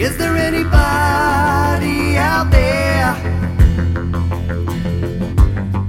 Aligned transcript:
Is 0.00 0.16
there 0.16 0.34
anybody 0.34 2.16
out 2.16 2.50
there 2.50 3.12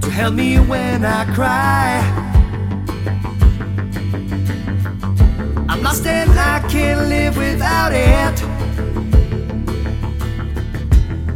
to 0.01 0.09
help 0.09 0.33
me 0.33 0.59
when 0.59 1.05
I 1.05 1.23
cry? 1.33 2.01
I'm 5.69 5.81
lost 5.81 6.05
and 6.05 6.29
I 6.31 6.59
can't 6.67 7.07
live 7.07 7.37
without 7.37 7.93
it. 7.93 8.37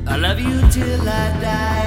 I 0.06 0.18
love 0.18 0.42
you 0.42 0.59
till 0.70 1.08
I 1.08 1.40
die. 1.42 1.84